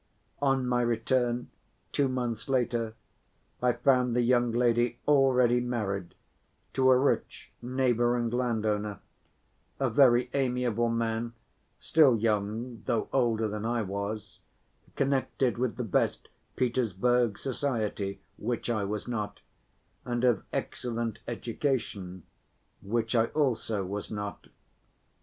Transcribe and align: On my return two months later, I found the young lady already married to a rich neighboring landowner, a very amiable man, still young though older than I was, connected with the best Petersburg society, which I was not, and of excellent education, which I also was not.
On 0.41 0.65
my 0.65 0.81
return 0.81 1.51
two 1.91 2.07
months 2.07 2.49
later, 2.49 2.95
I 3.61 3.73
found 3.73 4.15
the 4.15 4.23
young 4.23 4.49
lady 4.51 4.97
already 5.07 5.59
married 5.59 6.15
to 6.73 6.89
a 6.89 6.97
rich 6.97 7.51
neighboring 7.61 8.31
landowner, 8.31 8.99
a 9.79 9.91
very 9.91 10.31
amiable 10.33 10.89
man, 10.89 11.33
still 11.77 12.17
young 12.17 12.81
though 12.87 13.09
older 13.13 13.47
than 13.47 13.63
I 13.63 13.83
was, 13.83 14.39
connected 14.95 15.59
with 15.59 15.75
the 15.75 15.83
best 15.83 16.29
Petersburg 16.55 17.37
society, 17.37 18.21
which 18.39 18.71
I 18.71 18.83
was 18.83 19.07
not, 19.07 19.41
and 20.03 20.23
of 20.23 20.43
excellent 20.51 21.19
education, 21.27 22.23
which 22.81 23.13
I 23.13 23.25
also 23.25 23.85
was 23.85 24.09
not. 24.09 24.47